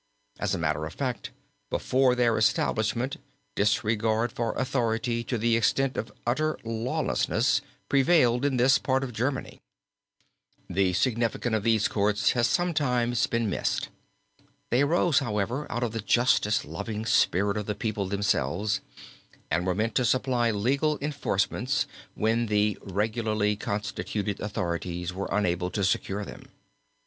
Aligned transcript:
As 0.39 0.55
a 0.55 0.57
matter 0.57 0.87
of 0.87 0.95
fact, 0.95 1.29
before 1.69 2.15
their 2.15 2.35
establishment 2.35 3.17
disregard 3.53 4.31
for 4.31 4.53
authority 4.53 5.23
to 5.25 5.37
the 5.37 5.55
extent 5.55 5.95
of 5.95 6.11
utter 6.25 6.57
lawlessness 6.63 7.61
prevailed 7.87 8.43
in 8.43 8.57
this 8.57 8.79
part 8.79 9.03
of 9.03 9.13
Germany. 9.13 9.59
{opp368} 9.59 9.59
CITY 9.59 9.59
GATE 9.93 10.17
(NEUBRANDENBURG) 10.17 10.53
RATHHAUS 10.53 10.71
(STRALSUND) 10.71 10.75
The 10.75 10.93
significance 10.93 11.55
of 11.55 11.63
these 11.63 11.87
courts 11.87 12.31
has 12.31 12.47
sometimes 12.47 13.27
been 13.27 13.49
missed. 13.51 13.89
They 14.71 14.81
arose, 14.81 15.19
however, 15.19 15.71
out 15.71 15.83
of 15.83 15.91
the 15.91 16.01
justice 16.01 16.65
loving 16.65 17.05
spirit 17.05 17.55
of 17.57 17.67
the 17.67 17.75
people 17.75 18.07
themselves 18.07 18.81
and 19.51 19.67
were 19.67 19.75
meant 19.75 19.93
to 19.97 20.03
supply 20.05 20.49
legal 20.49 20.97
enforcements 20.99 21.85
when 22.15 22.47
the 22.47 22.75
regularly 22.81 23.55
constituted 23.55 24.39
authorities 24.39 25.13
were 25.13 25.29
unable 25.31 25.69
to 25.69 25.83
secure 25.83 26.25
them. 26.25 26.47